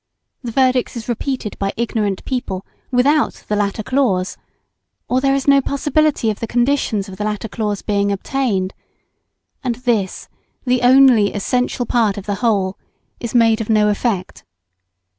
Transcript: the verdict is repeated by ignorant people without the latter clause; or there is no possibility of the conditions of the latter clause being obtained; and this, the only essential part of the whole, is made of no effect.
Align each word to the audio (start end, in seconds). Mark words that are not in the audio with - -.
the 0.41 0.51
verdict 0.51 0.95
is 0.95 1.07
repeated 1.07 1.55
by 1.59 1.71
ignorant 1.77 2.25
people 2.25 2.65
without 2.89 3.35
the 3.49 3.55
latter 3.55 3.83
clause; 3.83 4.35
or 5.07 5.21
there 5.21 5.35
is 5.35 5.47
no 5.47 5.61
possibility 5.61 6.31
of 6.31 6.39
the 6.39 6.47
conditions 6.47 7.07
of 7.07 7.17
the 7.17 7.23
latter 7.23 7.47
clause 7.47 7.83
being 7.83 8.11
obtained; 8.11 8.73
and 9.63 9.75
this, 9.75 10.27
the 10.65 10.81
only 10.81 11.31
essential 11.35 11.85
part 11.85 12.17
of 12.17 12.25
the 12.25 12.33
whole, 12.41 12.79
is 13.19 13.35
made 13.35 13.61
of 13.61 13.69
no 13.69 13.89
effect. 13.89 14.43